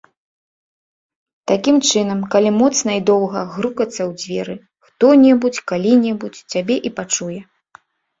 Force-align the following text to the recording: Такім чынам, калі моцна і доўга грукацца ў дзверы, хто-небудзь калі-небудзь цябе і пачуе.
Такім 1.49 1.75
чынам, 1.89 2.19
калі 2.35 2.49
моцна 2.61 2.91
і 2.99 3.03
доўга 3.09 3.43
грукацца 3.57 3.95
ў 3.95 4.07
дзверы, 4.21 4.55
хто-небудзь 4.87 5.61
калі-небудзь 5.73 6.41
цябе 6.55 6.75
і 6.91 6.93
пачуе. 6.97 7.39